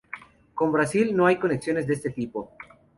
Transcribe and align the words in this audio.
Con 0.55 0.71
Brasil 0.71 1.15
no 1.15 1.27
hay 1.27 1.35
conexiones 1.37 1.85
de 1.85 1.93
este 1.93 2.09
tipo. 2.09 2.53